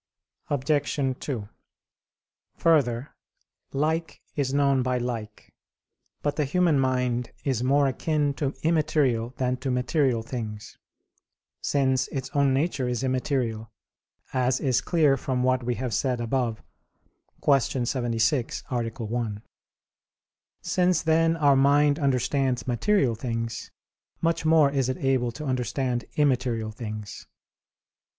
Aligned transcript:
Obj. 0.49 0.99
2: 1.19 1.47
Further, 2.55 3.13
like 3.71 4.19
is 4.35 4.51
known 4.51 4.81
by 4.81 4.97
like. 4.97 5.53
But 6.23 6.37
the 6.37 6.45
human 6.45 6.79
mind 6.79 7.31
is 7.43 7.63
more 7.63 7.85
akin 7.85 8.33
to 8.37 8.55
immaterial 8.63 9.35
than 9.37 9.57
to 9.57 9.69
material 9.69 10.23
things; 10.23 10.79
since 11.61 12.07
its 12.07 12.31
own 12.31 12.51
nature 12.51 12.87
is 12.87 13.03
immaterial, 13.03 13.71
as 14.33 14.59
is 14.59 14.81
clear 14.81 15.17
from 15.17 15.43
what 15.43 15.61
we 15.63 15.75
have 15.75 15.93
said 15.93 16.19
above 16.19 16.63
(Q. 17.45 17.59
76, 17.85 18.63
A. 18.71 18.81
1). 18.81 19.41
Since 20.63 21.03
then 21.03 21.35
our 21.37 21.55
mind 21.55 21.99
understands 21.99 22.65
material 22.65 23.13
things, 23.13 23.69
much 24.19 24.45
more 24.47 24.71
is 24.71 24.89
it 24.89 24.97
able 24.97 25.31
to 25.33 25.45
understand 25.45 26.05
immaterial 26.17 26.71
things. 26.71 27.27